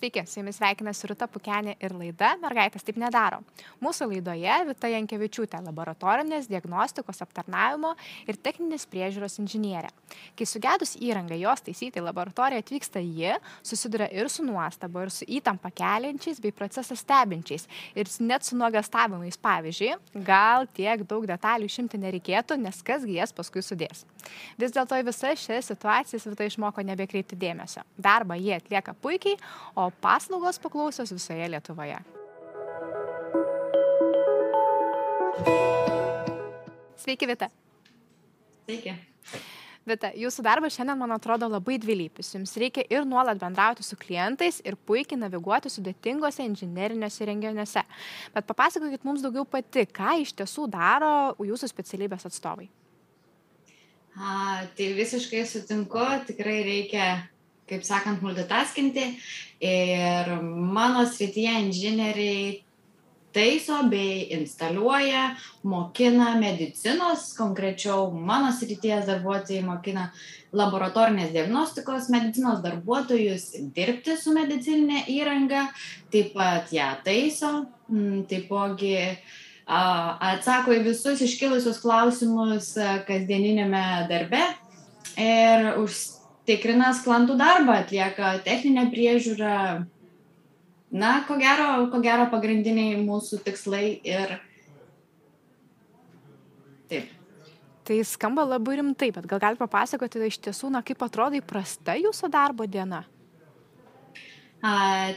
[0.00, 3.42] Sveiki, su jumis sveikinasi Ruta Pukenė ir laida Mergaitės taip nedaro.
[3.84, 7.90] Mūsų laidoje Vita Jankevičiūtė, laboratorinės diagnostikos aptarnavimo
[8.24, 9.90] ir techninės priežiūros inžinierė.
[10.38, 15.68] Kai sugedus įrangą jos taisyti laboratoriją atvyksta ji, susiduria ir su nuostaba, ir su įtampa
[15.68, 19.36] keliančiais bei procesą stebinčiais, ir net su nuogastavimais.
[19.36, 19.92] Pavyzdžiui,
[20.24, 24.06] gal tiek daug detalių išimti nereikėtų, nes kasgi jas paskui sudės.
[24.56, 27.84] Vis dėlto į visas šias situacijas Vita išmoko nebekreipti dėmesio.
[28.00, 29.36] Darbą jie atlieka puikiai,
[29.76, 32.00] o paslaugos paklausios visoje Lietuvoje.
[37.00, 37.48] Sveiki, Vita.
[38.66, 38.96] Sveiki.
[39.88, 42.34] Vita, jūsų darbas šiandien, man atrodo, labai dvilypis.
[42.34, 47.82] Jums reikia ir nuolat bendrauti su klientais, ir puikiai naviguoti sudėtingose inžinerinėse renginiuose.
[48.34, 52.68] Bet papasakokit mums daugiau pati, ką iš tiesų daro jūsų specialybės atstovai.
[54.20, 57.06] A, tai visiškai sutinku, tikrai reikia
[57.70, 59.06] kaip sakant, multitaskinti.
[59.60, 62.58] Ir mano srityje inžinieriai
[63.32, 70.08] taiso bei instaliuoja, mokina medicinos, konkrečiau mano srities darbuotojai mokina
[70.56, 75.68] laboratorinės diagnostikos medicinos darbuotojus dirbti su medicininė įranga,
[76.10, 77.52] taip pat ją taiso,
[78.30, 78.96] taipogi
[79.70, 82.72] atsako į visus iškilusius klausimus
[83.06, 84.42] kasdieninėme darbe
[85.20, 86.00] ir už
[86.48, 89.56] tikrina sklandų darbą, atlieka techninę priežiūrą.
[90.90, 94.34] Na, ko gero, ko gero pagrindiniai mūsų tikslai ir
[96.90, 97.12] taip.
[97.86, 102.30] Tai skamba labai rimtai, bet gal galite papasakoti iš tiesų, na, kaip atrodo įprasta jūsų
[102.30, 103.04] darbo diena?
[104.60, 104.72] A,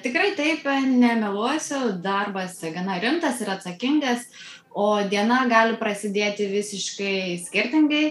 [0.05, 4.29] tikrai taip, nemeluosiu, darbas gana rimtas ir atsakingas,
[4.71, 8.05] o diena gali prasidėti visiškai skirtingai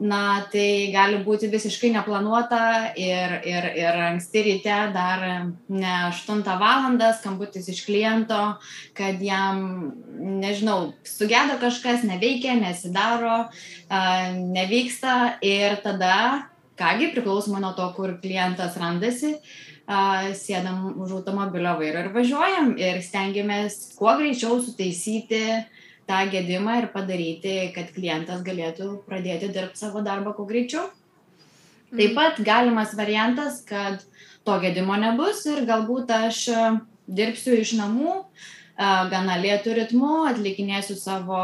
[0.00, 5.24] na tai gali būti visiškai neplanuota ir ir ir anksti ryte dar
[5.68, 8.58] ne aštuntą valandą skambutis iš kliento
[8.94, 13.48] kad jam nežinau sugedo kažkas neveikia nesidaro
[13.90, 16.46] nevyksta ir tada
[16.78, 19.34] ką gi priklausomai nuo to kur klientas randasi
[20.38, 25.42] sėdam už automobilio vairo ir važiuojam ir stengiamės kuo greičiau sutaisyti
[26.08, 30.88] tą gedimą ir padaryti, kad klientas galėtų pradėti dirbti savo darbą kuo greičiau.
[31.88, 34.02] Taip pat galimas variantas, kad
[34.44, 36.64] to gedimo nebus ir galbūt aš e,
[37.20, 41.40] dirbsiu iš namų, e, gana lėtų ritmu, atlikinėsiu savo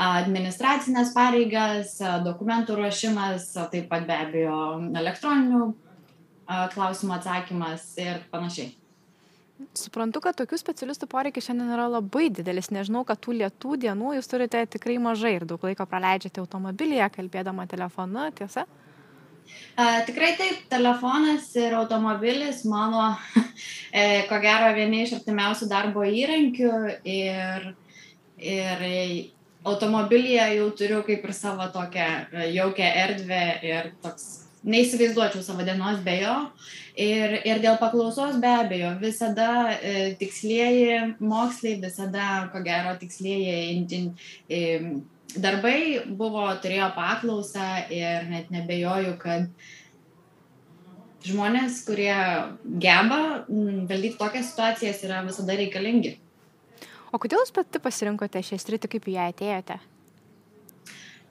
[0.00, 4.60] administracinės pareigas, e, dokumentų ruošimas, taip pat be abejo
[5.04, 5.70] elektroninių
[6.74, 8.79] klausimų atsakymas ir panašiai.
[9.76, 12.70] Suprantu, kad tokių specialistų poreikis šiandien yra labai didelis.
[12.74, 17.66] Nežinau, kad tų lietų dienų jūs turite tikrai mažai ir daug laiko praleidžiate automobilyje, kalbėdama
[17.70, 18.64] telefonu, tiesa?
[19.76, 23.12] A, tikrai taip, telefonas ir automobilis mano,
[23.92, 26.74] e, ko gero, vieni iš artimiausių darbo įrankių
[27.10, 27.70] ir,
[28.40, 28.84] ir
[29.64, 32.08] automobilyje jau turiu kaip ir savo tokią
[32.54, 36.36] jaukę erdvę ir toks neįsivaizduočiau savo dienos be jo.
[37.00, 44.00] Ir, ir dėl paklausos be abejo, visada e, tikslieji mokslai, visada, ko gero, tikslieji
[44.50, 44.62] e,
[45.36, 49.48] darbai buvo, turėjo paklausą ir net nebejoju, kad
[51.24, 52.16] žmonės, kurie
[52.82, 56.16] geba valdyti tokias situacijas, yra visada reikalingi.
[57.10, 59.80] O kodėl jūs pati pasirinkote šią sritį, kaip į ją atėjote?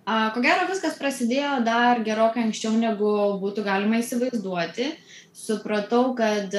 [0.09, 3.11] Ko gero viskas prasidėjo dar gerokai anksčiau, negu
[3.41, 4.87] būtų galima įsivaizduoti.
[5.37, 6.55] Supratau, kad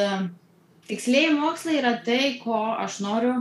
[0.87, 3.35] tikslėjai mokslai yra tai, ko aš noriu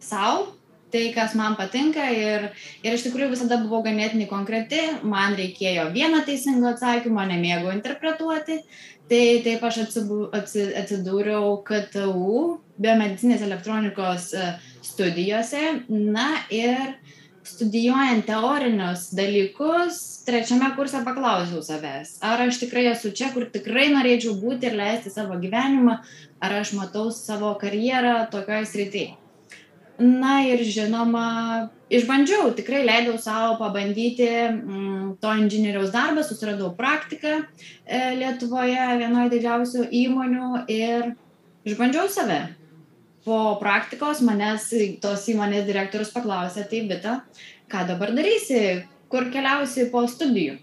[0.00, 0.54] savo,
[0.92, 2.48] tai, kas man patinka ir,
[2.84, 8.60] ir iš tikrųjų visada buvau ganėtinai konkreti, man reikėjo vieną teisingą atsakymą, nemėgau interpretuoti,
[9.08, 12.42] tai taip aš atsidūriau KTU
[12.82, 14.32] biomedicinės elektronikos
[14.84, 16.96] studijose, na ir
[17.44, 24.36] studijuojant teorinius dalykus, trečiame kurse paklausiau savęs, ar aš tikrai esu čia, kur tikrai norėčiau
[24.38, 25.98] būti ir leisti savo gyvenimą,
[26.42, 29.10] ar aš matau savo karjerą tokioje srityje.
[30.02, 38.00] Na ir žinoma, išbandžiau, tikrai leidau savo pabandyti mm, to inžinieriaus darbą, susiradau praktiką e,
[38.18, 41.12] Lietuvoje, vienoje didžiausių įmonių ir
[41.68, 42.40] išbandžiau save
[43.24, 44.70] po praktikos manęs
[45.02, 47.20] tos įmonės direktorius paklausė, tai Vita,
[47.70, 48.82] ką dabar darysi,
[49.12, 50.58] kur keliausi po studijų.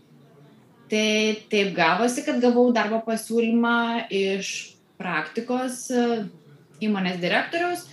[0.89, 1.07] Tai
[1.51, 4.51] taip gavosi, kad gavau darbo pasiūlymą iš
[4.99, 6.05] praktikos e,
[6.81, 7.85] įmonės direktoriaus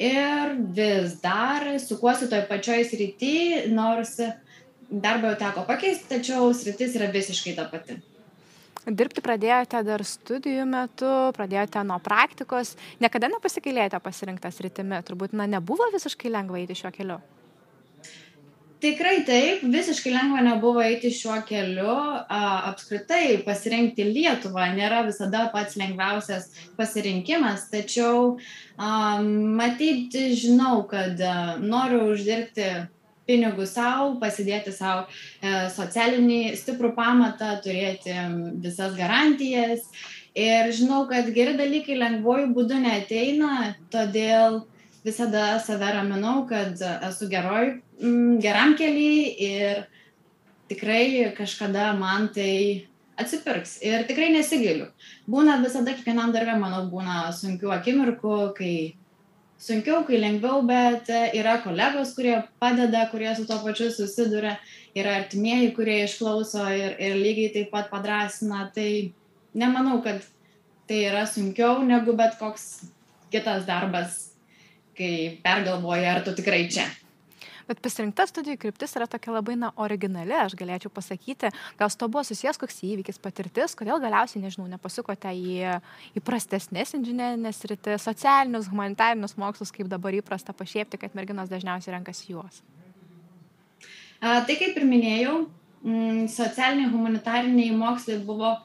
[0.00, 3.34] ir vis dar sukuosi toj pačioj srity,
[3.74, 4.16] nors
[4.88, 7.98] darbą jau teko pakeisti, tačiau sritis yra visiškai ta pati.
[8.88, 12.74] Dirbti pradėjote dar studijų metu, pradėjote nuo praktikos.
[13.02, 15.02] Niekada nepasikailėjote pasirinktas rytimi.
[15.04, 17.18] Turbūt na, nebuvo visiškai lengva eiti šiuo keliu.
[18.78, 21.96] Tikrai taip, visiškai lengva nebuvo eiti šiuo keliu.
[22.30, 26.46] Apskritai pasirinkti Lietuvą nėra visada pats lengviausias
[26.78, 28.36] pasirinkimas, tačiau
[29.58, 31.18] matyti žinau, kad
[31.58, 32.70] noriu uždirbti
[33.28, 38.16] pinigus savo, pasidėti savo e, socialinį stiprų pamatą, turėti
[38.64, 39.84] visas garantijas.
[40.38, 44.62] Ir žinau, kad geri dalykai lengvojų būdų neteina, todėl
[45.04, 46.78] visada save raminau, kad
[47.08, 47.78] esu geroj,
[48.44, 49.82] geram keliui ir
[50.70, 52.86] tikrai kažkada man tai
[53.18, 53.78] atsipirks.
[53.82, 54.88] Ir tikrai nesigiliu.
[55.30, 58.74] Būna visada, kiekvienam darbė, manau, būna sunkių akimirkų, kai
[59.58, 64.56] sunkiau, kai lengviau, bet e, yra kolegos, kurie padeda, kurie su to pačiu susiduria,
[64.96, 68.68] yra artimieji, kurie išklauso ir, ir lygiai taip pat padrasina.
[68.74, 68.88] Tai
[69.58, 70.22] nemanau, kad
[70.88, 72.88] tai yra sunkiau negu bet koks
[73.32, 74.22] kitas darbas,
[74.98, 76.86] kai pergalvoji, ar tu tikrai čia.
[77.68, 82.08] Bet pasirinkta studijų kryptis yra tokia labai, na, originali, aš galėčiau pasakyti, gal su to
[82.08, 85.76] buvo susijęs koks įvykis, patirtis, kodėl galiausiai, nežinau, nepasukote į
[86.16, 92.62] įprastesnės inžinerinės rytis, socialinius, humanitarinius mokslus, kaip dabar įprasta pašiepti, kad merginos dažniausiai renkasi juos.
[94.18, 95.36] A, tai kaip ir minėjau,
[95.84, 98.56] m, mm, socialiniai humanitariniai mokslai buvo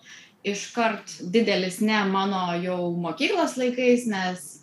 [0.48, 4.63] iškart didelis ne mano jau mokyklos laikais, nes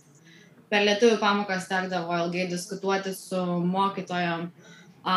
[0.71, 4.47] per lietuvių pamokas tekdavo ilgai diskutuoti su mokytojom,
[5.01, 5.15] a,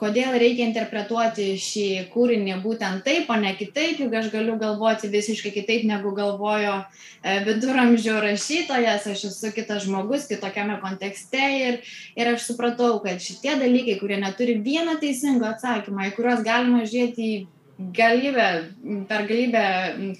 [0.00, 5.52] kodėl reikia interpretuoti šį kūrinį būtent taip, o ne kitaip, juk aš galiu galvoti visiškai
[5.54, 11.80] kitaip, negu galvojo e, viduramžių rašytojas, aš esu kitas žmogus, kitokiame kontekste ir,
[12.16, 17.28] ir aš supratau, kad šitie dalykai, kurie neturi vieną teisingą atsakymą, į kuriuos galima žiūrėti
[17.34, 17.36] į
[17.94, 18.48] galybę,
[19.08, 19.64] per galybę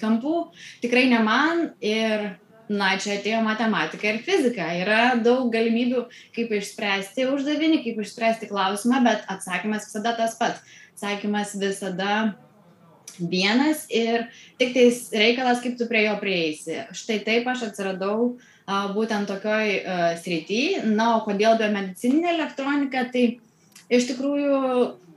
[0.01, 0.39] kampų,
[0.83, 2.33] tikrai ne man ir
[2.69, 4.65] na čia atėjo matematika ir fizika.
[4.79, 10.63] Yra daug galimybių kaip išspręsti uždavinį kaip išspręsti klausimą bet atsakymas visada tas pats.
[10.95, 12.33] Atsakymas visada
[13.19, 14.27] vienas ir
[14.59, 16.81] tiktais reikalas kaip tu prie jo prieisi.
[16.95, 18.35] Štai taip aš atsiradau
[18.65, 20.61] a, būtent tokioj a, srity.
[20.87, 23.07] Na o kodėl biomedicininė elektronika?
[23.13, 23.25] Tai
[23.93, 24.59] iš tikrųjų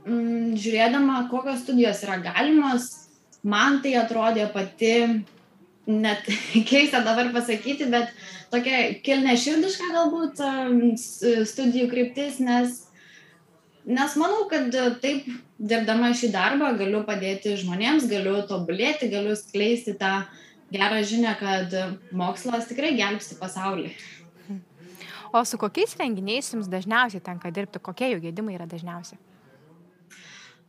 [0.07, 2.93] m, žiūrėdama kokios studijos yra galimos
[3.43, 4.95] man tai atrodė pati
[5.89, 6.29] net
[6.71, 8.13] keista dabar pasakyti, bet
[8.53, 10.43] tokia kilne širdiška galbūt
[11.49, 12.83] studijų kryptis, nes,
[13.89, 14.69] nes manau, kad
[15.03, 20.21] taip dirbdama šį darbą galiu padėti žmonėms, galiu tobulėti, galiu skleisti tą
[20.75, 21.75] gerą žinę, kad
[22.13, 23.95] mokslas tikrai gelbsti pasaulį.
[25.33, 29.19] O su kokiais renginiais jums dažniausiai tenka dirbti, kokie jų gedimai yra dažniausiai?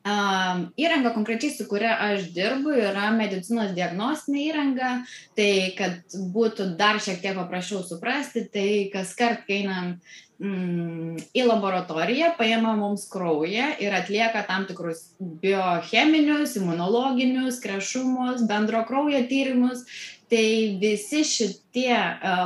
[0.08, 4.92] Įranga konkrečiai, su kuria aš dirbu, yra medicinos diagnostinė įranga.
[5.36, 9.98] Tai, kad būtų dar šiek tiek paprasčiau suprasti, tai kas kart, kai einam
[10.40, 19.26] mm, į laboratoriją, paima mums kraują ir atlieka tam tikrus biocheminius, imunologinius, krešumus, bendro kraujo
[19.28, 19.84] tyrimus.
[20.30, 20.48] Tai
[20.80, 21.92] visi šitie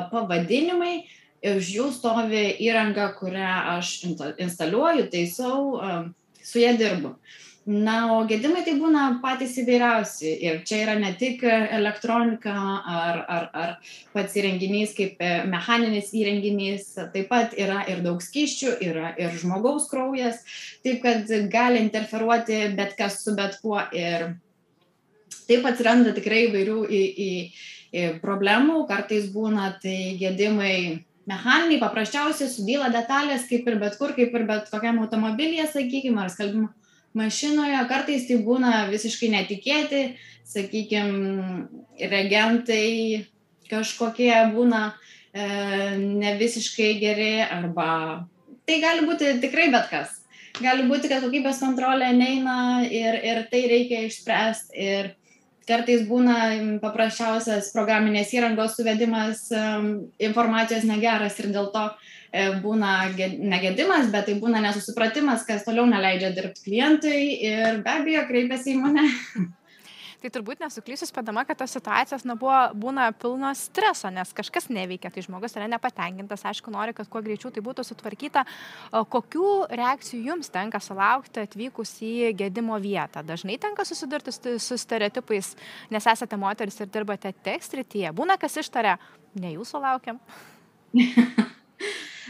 [0.10, 1.04] pavadinimai
[1.44, 3.98] už jų stovi įranga, kurią aš
[4.40, 5.58] instaliuoju, taisau,
[6.44, 7.16] su ją dirbu.
[7.66, 10.34] Na, o gedimai tai būna patys įvairiausi.
[10.44, 13.70] Ir čia yra ne tik elektronika ar, ar, ar
[14.12, 20.42] pats įrenginys kaip mechaninis įrenginys, taip pat yra ir daug skyščių, yra ir žmogaus kraujas,
[20.84, 23.80] taip kad gali interferuoti bet kas su bet kuo.
[23.96, 24.34] Ir
[25.48, 27.32] taip atsiranda tikrai įvairių į, į,
[27.96, 30.76] į problemų, kartais būna tai gedimai
[31.30, 36.34] mechaniniai, paprasčiausiai sudyla detalės, kaip ir bet kur, kaip ir bet kokiam automobilyje, sakykime, ar
[36.34, 36.72] skalbimo
[37.18, 40.04] mašinoje kartais tai būna visiškai netikėti,
[40.50, 41.68] sakykime,
[42.02, 43.26] reagentai
[43.70, 45.46] kažkokie būna e,
[46.02, 48.28] ne visiškai geri arba
[48.68, 50.20] tai gali būti tikrai bet kas.
[50.62, 54.78] Gali būti, kad kokybės kontrolė neina ir, ir tai reikia išspręsti.
[54.78, 55.10] Ir
[55.68, 56.38] kartais būna
[56.84, 61.88] paprasčiausias programinės įrangos suvedimas um, informacijos negeras ir dėl to
[62.34, 68.24] E, būna negedimas, bet tai būna nesusipratimas, kas toliau neleidžia dirbti klientui ir be abejo
[68.32, 69.04] kreipiasi į mane.
[70.24, 75.10] Tai turbūt nesuklysiu spėdama, kad tos situacijos na, buvo, būna pilnos streso, nes kažkas neveikia,
[75.12, 78.46] tai žmogus yra nepatenkintas, aišku, nori, kad kuo greičiau tai būtų sutvarkyta.
[79.12, 83.20] Kokių reakcijų jums tenka sulaukti atvykus į gedimo vietą?
[83.28, 85.58] Dažnai tenka susidurti su stereotipais,
[85.92, 88.14] nes esate moteris ir dirbate tekstrityje.
[88.16, 88.96] Būna, kas ištaria,
[89.44, 90.24] ne jūsų laukiam.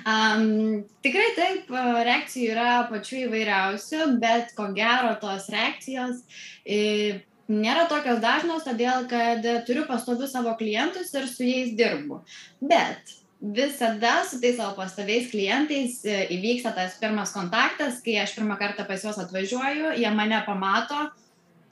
[0.03, 6.25] Um, tikrai taip, reakcijų yra pačių įvairiausių, bet ko gero tos reakcijos
[6.65, 7.21] e,
[7.51, 12.21] nėra tokios dažnos, todėl kad turiu pastovius savo klientus ir su jais dirbu.
[12.61, 18.55] Bet visada su tais savo pastoviais klientais e, įvyksta tas pirmas kontaktas, kai aš pirmą
[18.61, 21.09] kartą pas juos atvažiuoju, jie mane pamato,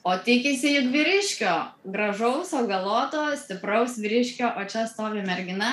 [0.03, 1.53] o tikisi juk vyriškio,
[1.93, 5.71] gražaus, augaloto, stipraus vyriškio, o čia stovi mergina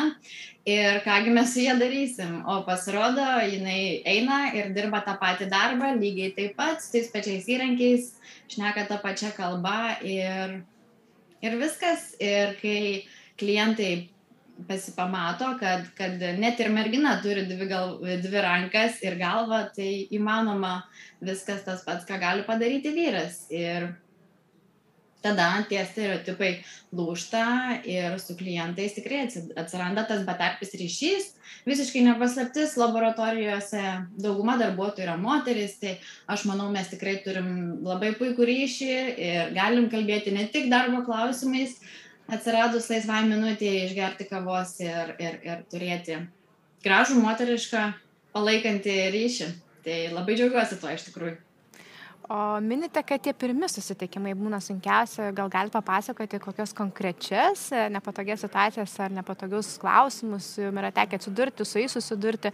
[0.68, 2.42] ir kągi mes su ja darysim.
[2.46, 7.48] O pasirodo, jinai eina ir dirba tą patį darbą, lygiai taip pat, su tais pačiais
[7.48, 8.12] įrankiais,
[8.52, 10.60] šneka tą pačią kalbą ir,
[11.40, 12.12] ir viskas.
[12.20, 13.08] Ir kai
[13.40, 14.10] klientai
[14.68, 20.82] pasipamato, kad, kad net ir mergina turi dvi, gal, dvi rankas ir galvą, tai įmanoma
[21.24, 23.46] viskas tas pats, ką gali padaryti vyras.
[23.54, 23.92] Ir
[25.24, 26.50] tada tie stereotipai
[26.94, 27.44] lūžta
[27.88, 31.32] ir su klientais tikrai atsiranda tas betarpis ryšys.
[31.68, 33.82] Visiškai nepaslaptis, laboratorijose
[34.20, 35.96] dauguma darbuotojų yra moteris, tai
[36.30, 38.92] aš manau, mes tikrai turim labai puikų ryšį
[39.28, 41.76] ir galim kalbėti ne tik darbo klausimais,
[42.30, 46.20] atsiradus laisvai minutėje išgerti kavos ir, ir, ir turėti
[46.84, 47.88] gražų moterišką
[48.36, 49.50] palaikantį ryšį.
[49.88, 51.38] Tai labai džiaugiuosi tuo iš tikrųjų.
[52.28, 58.42] O minite, kad tie pirmi susitikimai būna sunkiausia, gal galite papasakoti kokias konkrečias e, nepatogias
[58.44, 62.52] situacijas ar nepatogius klausimus jums yra tekę atsidurti, su jais susidurti,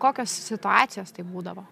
[0.00, 1.66] kokios situacijos tai būdavo?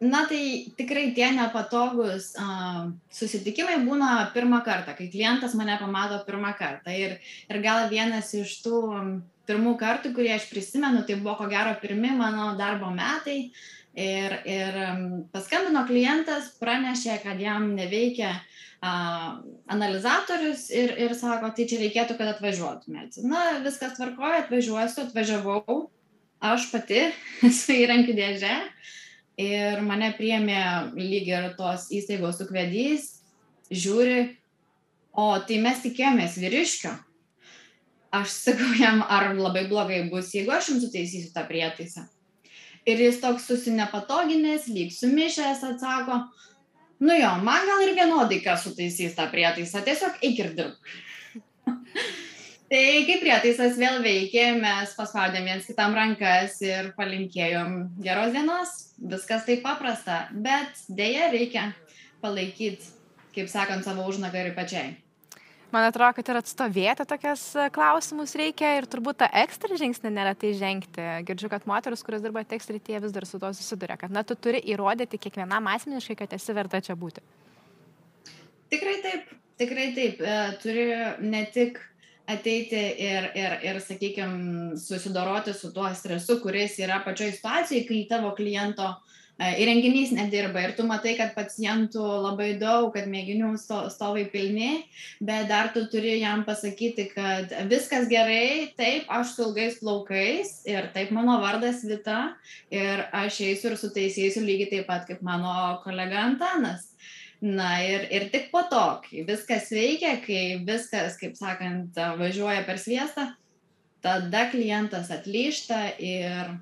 [0.00, 6.56] Na tai tikrai tie nepatogus uh, susitikimai būna pirmą kartą, kai klientas mane pamato pirmą
[6.58, 6.96] kartą.
[6.96, 7.20] Ir,
[7.52, 8.80] ir gal vienas iš tų
[9.46, 13.38] pirmų kartų, kurie aš prisimenu, tai buvo ko gero pirmi mano darbo metai.
[13.52, 14.76] Uh, Ir, ir
[15.34, 18.30] paskambino klientas, pranešė, kad jam neveikia
[18.80, 18.92] a,
[19.68, 23.18] analizatorius ir, ir sako, tai čia reikėtų, kad atvažiuotumėt.
[23.28, 25.76] Na, viskas tvarkoja, atvažiuosiu, atvažiavau,
[26.40, 27.02] aš pati
[27.60, 28.54] su įrankių dėže
[29.44, 30.62] ir mane priėmė
[30.96, 33.10] lyg ir tos įstaigos sukvedys,
[33.68, 34.38] žiūri,
[35.12, 36.96] o tai mes tikėjomės vyriškio.
[38.12, 42.08] Aš sakau jam, ar labai blogai bus, jeigu aš jums sutaisysiu tą prietaisą
[42.88, 46.18] ir jis toks susinepatoginęs, lyg sumišęs atsako,
[47.02, 50.94] nu jo, man gal ir vienodai, kas sutaisys tą prietaisą, tiesiog eik ir dirbk.
[52.72, 59.46] tai kai prietaisas vėl veikė, mes paspaudėm viens kitam rankas ir palinkėjom geros dienos, viskas
[59.48, 61.70] taip paprasta, bet dėja reikia
[62.22, 62.94] palaikyti,
[63.36, 65.01] kaip sakant, savo užnagarį pačiai
[65.72, 70.34] man atrodo, kad ir atstovėti tokias e, klausimus reikia ir turbūt tą ekstra žingsnį nėra
[70.38, 71.04] tai žengti.
[71.28, 74.62] Girdžiu, kad moteris, kurios dirba tekstrityje, vis dar su to susiduria, kad na, tu turi
[74.74, 77.24] įrodyti kiekvienam asmeniškai, kad esi verta čia būti.
[78.72, 80.20] Tikrai taip, tikrai taip.
[80.20, 80.86] E, turi
[81.24, 81.80] ne tik
[82.32, 88.30] ateiti ir, ir, ir sakykime, susidoroti su tuo stresu, kuris yra pačioj situacijai, kai tavo
[88.38, 94.84] kliento uh, įrenginys nedirba ir tu matai, kad pacientų labai daug, kad mėginių stovai pilni,
[95.24, 100.90] bet dar tu turi jam pasakyti, kad viskas gerai, taip, aš su ilgais plaukais ir
[100.94, 102.34] taip mano vardas Vita
[102.70, 106.90] ir aš eisiu ir sutaisysiu lygiai taip pat kaip mano kolega Antanas.
[107.42, 112.78] Na ir, ir tik po to, kai viskas veikia, kai viskas, kaip sakant, važiuoja per
[112.78, 113.32] sviestą,
[114.02, 116.52] tada klientas atlyšta ir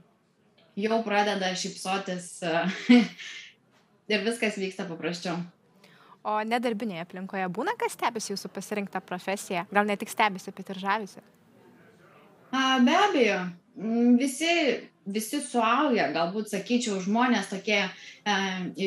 [0.80, 2.32] jau pradeda šypsotis
[4.12, 5.40] ir viskas vyksta paprasčiau.
[6.20, 9.64] O nedarbinėje aplinkoje būna, kas stebisi jūsų pasirinktą profesiją?
[9.72, 11.22] Gal ne tik stebisi, bet ir žavisi?
[12.50, 13.38] A, be abejo,
[13.78, 14.54] mm, visi,
[15.08, 17.90] visi suaugę, galbūt sakyčiau, žmonės tokie e,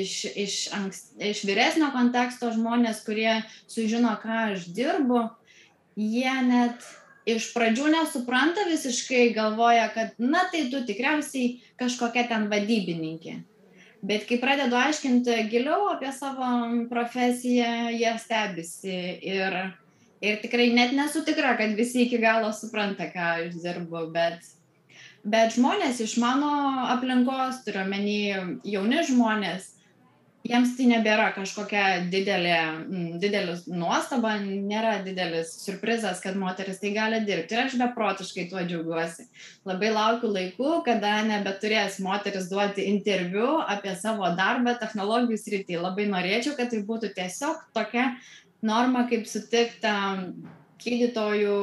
[0.01, 3.39] iš, iš, ankst, iš vyresnio konteksto žmonės, kurie
[3.71, 5.23] sužino, ką aš dirbu,
[5.97, 6.85] jie net
[7.29, 13.39] iš pradžių nesupranta visiškai, galvoja, kad, na, tai tu tikriausiai kažkokia ten vadybininkė.
[14.03, 16.47] Bet kai pradedu aiškinti giliau apie savo
[16.89, 19.55] profesiją, jie stebisi ir,
[20.19, 24.43] ir tikrai net nesu tikra, kad visi iki galo supranta, ką aš dirbu, bet,
[25.23, 26.51] bet žmonės iš mano
[26.91, 28.19] aplinkos, turiu menį
[28.73, 29.71] jauni žmonės,
[30.43, 32.57] jiems tai nebėra kažkokia didelė,
[33.21, 37.55] didelis nuostaba, nėra didelis surprizas, kad moteris tai gali dirbti.
[37.55, 39.27] Ir aš beprotiškai tuo džiaugiuosi.
[39.69, 45.79] Labai laukiu laikų, kada nebeturės moteris duoti interviu apie savo darbą technologijų srity.
[45.79, 48.11] Labai norėčiau, kad tai būtų tiesiog tokia
[48.63, 49.95] norma, kaip sutikta
[50.83, 51.57] gydytojų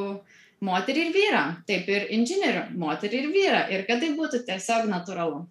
[0.65, 3.65] moterį ir vyrą, taip ir inžinierių moterį ir vyrą.
[3.77, 5.45] Ir kad tai būtų tiesiog natūralu.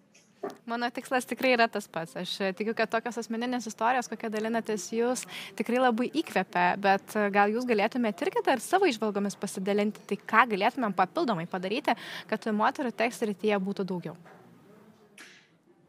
[0.64, 2.14] Mano tikslas tikrai yra tas pats.
[2.16, 5.26] Aš tikiu, kad tokios asmeninės istorijos, kokią dalinatės jūs,
[5.58, 10.96] tikrai labai įkvepia, bet gal jūs galėtumėte irgi dar savo išvalgomis pasidalinti, tai ką galėtumėm
[10.96, 11.96] papildomai padaryti,
[12.30, 14.16] kad moterų teksto rytyje būtų daugiau.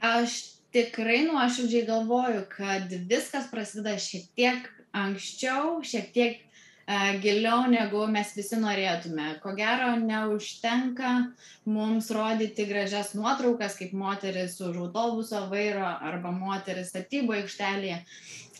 [0.01, 0.41] Aš
[0.75, 6.39] tikrai nuoširdžiai galvoju, kad viskas prasideda šiek tiek anksčiau, šiek tiek
[7.23, 9.27] giliau, negu mes visi norėtume.
[9.43, 11.11] Ko gero, neužtenka
[11.65, 18.01] mums rodyti gražias nuotraukas, kaip moteris už autobuso vairo arba moteris statybo aikštelėje.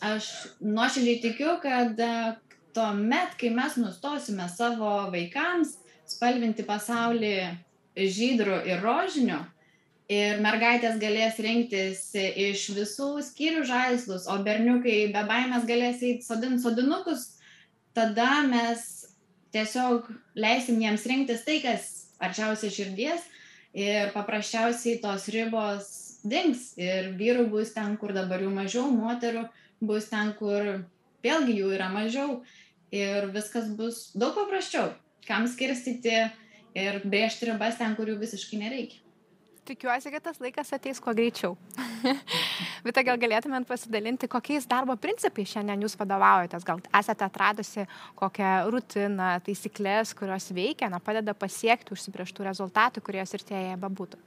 [0.01, 0.29] Aš
[0.65, 2.31] nuoširdžiai tikiu, kad uh,
[2.73, 5.75] tuomet, kai mes nustosime savo vaikams
[6.09, 7.35] spalvinti pasaulį
[7.95, 9.39] žydrų ir rožinių,
[10.11, 16.63] ir mergaitės galės rinktis iš visų skyrių žaislus, o berniukai be baimės galės eiti sodinti
[16.63, 17.27] sodinukus,
[17.97, 18.83] tada mes
[19.51, 21.89] tiesiog leisim jiems rinktis tai, kas
[22.21, 23.25] arčiausiai širdies
[23.77, 25.89] ir paprasčiausiai tos ribos
[26.23, 29.47] dings ir vyrų bus ten, kur dabar jų mažiau, moterų
[29.81, 30.83] bus ten, kur
[31.25, 32.41] vėlgi jų yra mažiau
[32.93, 34.91] ir viskas bus daug paprasčiau,
[35.27, 36.17] kam skirstyti
[36.77, 39.01] ir brėžti ribas ten, kur jų visiškai nereikia.
[39.65, 41.53] Tikiuosi, kad tas laikas ateis kuo greičiau.
[42.85, 46.65] Vita, gal galėtumėt pasidalinti, kokiais darbo principais šiandien jūs vadovaujatės?
[46.65, 47.85] Gal esate atradusi
[48.17, 54.19] kokią rutiną, taisyklės, kurios veikia, na, padeda pasiekti užsibrieštų rezultatų, kurios ir tie jie bebūtų?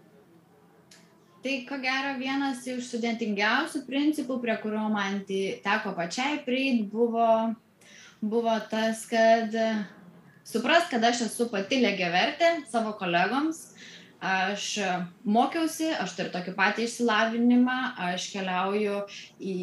[1.45, 7.27] Tai ko gero vienas iš sudėtingiausių principų, prie kurio man teko pačiai prieiti, buvo
[8.25, 9.53] buvo tas, kad
[10.45, 13.75] supras, kad aš esu pati legiavertė savo kolegoms,
[14.25, 14.67] aš
[15.29, 17.77] mokiausi, aš turiu tokį patį išsilavinimą,
[18.09, 19.03] aš keliauju
[19.41, 19.57] į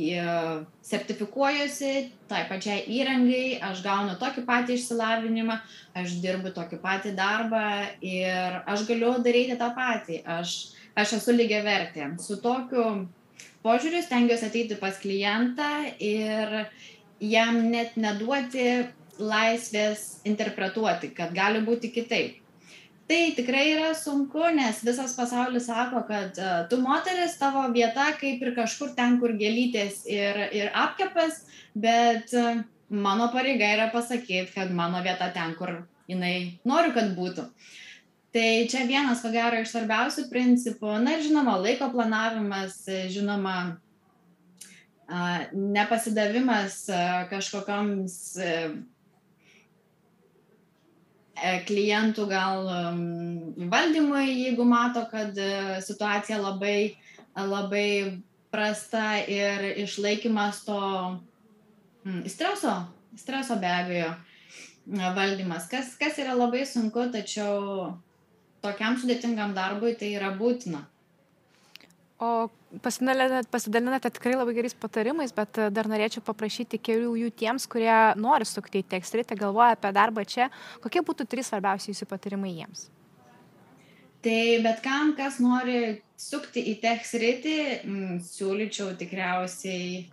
[0.85, 1.93] sertifikuojuosi
[2.29, 5.57] tai pačiai įrangai, aš gaunu tokį patį išsilavinimą,
[5.97, 7.65] aš dirbu tokį patį darbą
[8.05, 10.21] ir aš galiu daryti tą patį.
[10.37, 10.55] Aš,
[10.93, 12.11] aš esu lygiai vertė.
[12.21, 12.85] Su tokiu
[13.65, 16.65] požiūriu stengiuosi ateiti pas klientą ir
[17.21, 18.67] jam net neduoti
[19.21, 22.40] laisvės interpretuoti, kad gali būti kitaip.
[23.11, 28.39] Tai tikrai yra sunku, nes visas pasaulis sako, kad uh, tu moteris, tavo vieta kaip
[28.39, 31.41] ir kažkur ten, kur gėlytės ir, ir apkepas,
[31.75, 37.49] bet uh, mano pareiga yra pasakyti, kad mano vieta ten, kur jinai noriu, kad būtų.
[38.31, 40.95] Tai čia vienas, ko gero, iš svarbiausių principų.
[41.03, 43.57] Na ir žinoma, laiko planavimas, žinoma,
[45.51, 46.85] nepasidavimas
[47.27, 48.69] kažkokiams e, e,
[51.67, 52.67] klientų gal
[53.71, 56.95] valdymui, jeigu mato, kad e, situacija labai,
[57.35, 60.79] labai prasta ir išlaikymas to
[62.29, 62.75] streso,
[63.17, 64.13] streso be abejo
[65.15, 67.93] valdymas, kas, kas yra labai sunku, tačiau
[68.61, 70.85] tokiam sudėtingam darbui tai yra būtina.
[72.21, 72.51] O
[72.83, 77.95] pasidalinate, pasidalinate tikrai labai gerais patarimais, bet e, dar norėčiau paprašyti kelių jų tiems, kurie
[78.21, 80.51] nori sukti į tekstritę, galvoja apie darbą čia.
[80.83, 82.91] Kokie būtų trys svarbiausi jūsų patarimai jiems?
[84.21, 87.57] Tai bet kam, kas nori sukti į tekstritį,
[88.29, 90.03] siūlyčiau tikriausiai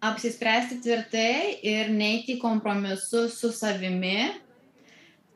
[0.00, 4.30] apsispręsti tvirtai ir neiti kompromisus su savimi,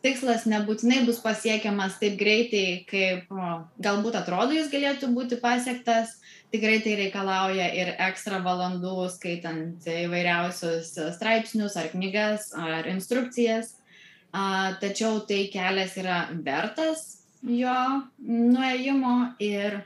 [0.05, 3.31] tikslas nebūtinai bus pasiekiamas taip greitai, kaip
[3.83, 6.19] galbūt atrodo jis galėtų būti pasiektas.
[6.55, 13.73] Tikrai tai reikalauja ir ekstra valandų skaitant įvairiausius straipsnius ar knygas ar instrukcijas.
[14.83, 17.75] Tačiau tai kelias yra vertas jo
[18.25, 19.81] nuėjimo ir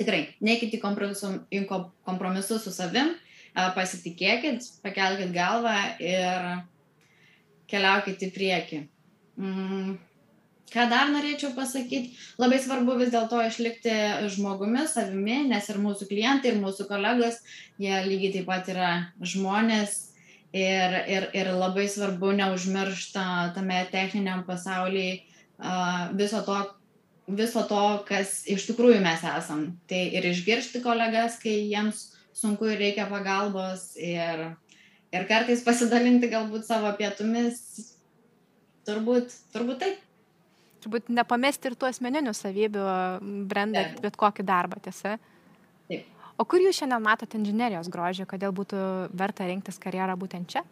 [0.00, 3.12] tikrai neikite kompromisus su savim,
[3.76, 6.48] pasitikėkit, pakelkite galvą ir
[7.70, 8.80] keliaukite į priekį.
[9.40, 9.94] Mm,
[10.70, 13.94] ką dar norėčiau pasakyti, labai svarbu vis dėlto išlikti
[14.34, 17.40] žmogumi, savimi, nes ir mūsų klientai, ir mūsų kolegos,
[17.80, 20.06] jie lygiai taip pat yra žmonės.
[20.50, 23.24] Ir, ir, ir labai svarbu neužmiršta
[23.54, 25.20] tame techniniam pasaulyje
[26.18, 26.56] viso to,
[27.30, 29.62] viso to, kas iš tikrųjų mes esam.
[29.86, 34.42] Tai ir išgirsti kolegas, kai jiems sunku ir reikia pagalbos ir,
[35.14, 37.62] ir kartais pasidalinti galbūt savo pietumis
[38.88, 39.98] Turbūt, turbūt taip.
[40.80, 42.84] Turbūt nepamesti ir tų asmeninių savybių,
[43.50, 45.18] brendant bet kokį darbą, tiesa.
[45.90, 46.06] Taip.
[46.40, 50.64] O kur jūs šiandien matote inžinerijos grožį, kodėl būtų verta rinktis karjerą būtent čia?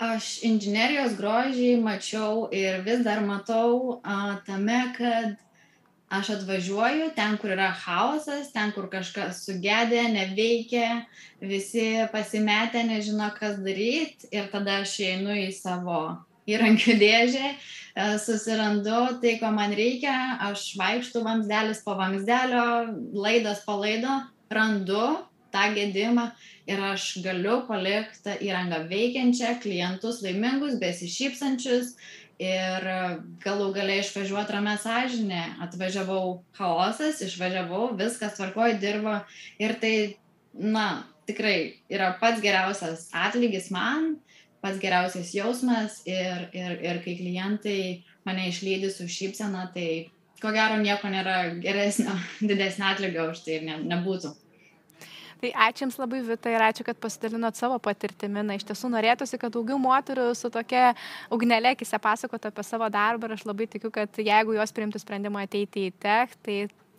[0.00, 5.36] Aš inžinerijos grožį mačiau ir vis dar matau a, tame, kad
[6.10, 11.04] aš atvažiuoju ten, kur yra chaosas, ten, kur kažkas sugedė, neveikia,
[11.38, 16.00] visi pasimetę, nežino, kas daryti ir tada aš einu į savo
[16.54, 20.14] įrankių dėžę, e, susirandu tai, ko man reikia,
[20.50, 22.68] aš vaikštų vamsdelis po vamsdelio,
[23.14, 25.04] laidas po laido, randu
[25.50, 26.30] tą gedimą
[26.70, 31.94] ir aš galiu palikti įrangą veikiančią, klientus laimingus, besišypsančius
[32.40, 32.86] ir
[33.44, 39.18] galų gale išvažiuot ramia sąžine atvažiavau chaosas išvažiavau viskas tvarkoj dirbo
[39.60, 39.94] ir tai
[40.54, 44.14] na tikrai yra pats geriausias atlygis man
[44.60, 47.80] pats geriausias jausmas ir ir ir kai klientai
[48.28, 49.88] mane išlydi su šypsena tai
[50.42, 52.14] ko gero nieko nėra geresnio
[52.52, 54.36] didesnio atlygio už tai ne, nebūtų
[55.40, 58.42] Tai ačiū Jums labai, Vita, ir ačiū, kad pasidalinot savo patirtimi.
[58.44, 60.90] Na, iš tiesų norėtųsi, kad daugiau moterų su tokia
[61.32, 65.46] ugnelė akise pasakotų apie savo darbą ir aš labai tikiu, kad jeigu jos priimtų sprendimą
[65.46, 66.58] ateiti į tech, tai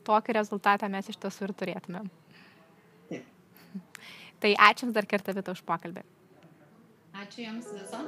[0.09, 2.09] tokį rezultatą mes iš tiesų ir turėtumėm.
[3.11, 3.77] Taip.
[4.41, 6.01] Tai ačiū Jums dar kartą, Vita, už pokalbį.
[7.21, 7.99] Ačiū Jums viso.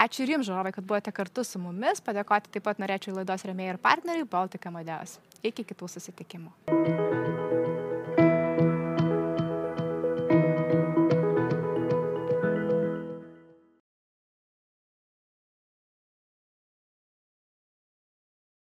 [0.00, 2.00] Ačiū ir jums, žiūrovai, kad buvote kartu su mumis.
[2.00, 5.18] Padėkoti taip pat norėčiau laidos remėjai ir partneriai Baltic Amadeus.
[5.44, 7.39] Iki kitų susitikimų.